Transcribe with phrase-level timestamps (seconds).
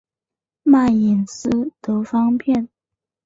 [0.63, 2.67] 卖隐私得方便